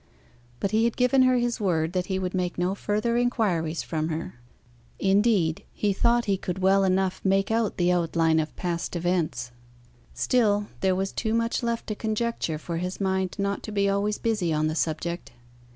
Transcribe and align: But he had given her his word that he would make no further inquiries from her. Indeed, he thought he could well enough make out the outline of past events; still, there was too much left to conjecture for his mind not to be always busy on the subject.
But 0.59 0.71
he 0.71 0.85
had 0.85 0.97
given 0.97 1.21
her 1.21 1.37
his 1.37 1.59
word 1.61 1.93
that 1.93 2.07
he 2.07 2.17
would 2.17 2.33
make 2.33 2.57
no 2.57 2.73
further 2.73 3.17
inquiries 3.17 3.83
from 3.83 4.09
her. 4.09 4.39
Indeed, 4.97 5.63
he 5.73 5.93
thought 5.93 6.25
he 6.25 6.37
could 6.37 6.57
well 6.57 6.83
enough 6.83 7.21
make 7.23 7.51
out 7.51 7.77
the 7.77 7.91
outline 7.91 8.39
of 8.39 8.55
past 8.55 8.95
events; 8.95 9.51
still, 10.11 10.69
there 10.79 10.95
was 10.95 11.11
too 11.11 11.35
much 11.35 11.61
left 11.61 11.85
to 11.85 11.93
conjecture 11.93 12.57
for 12.57 12.77
his 12.77 12.99
mind 12.99 13.35
not 13.37 13.61
to 13.61 13.71
be 13.71 13.87
always 13.87 14.17
busy 14.17 14.51
on 14.51 14.65
the 14.65 14.73
subject. 14.75 15.33